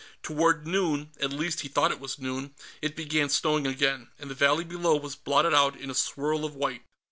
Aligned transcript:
Toward 0.23 0.65
noon 0.65 1.11
at 1.19 1.31
least 1.31 1.59
he 1.59 1.67
thought 1.67 1.91
it 1.91 1.99
was 1.99 2.17
noon 2.17 2.55
it 2.81 2.95
began 2.95 3.29
snowing 3.29 3.67
again, 3.67 4.09
and 4.17 4.31
the 4.31 4.33
valley 4.33 4.63
below 4.63 4.95
was 4.97 5.15
blotted 5.15 5.53
out 5.53 5.75
in 5.75 5.91
a 5.91 5.93
swirl 5.93 6.43
of 6.43 6.55
white. 6.55 6.81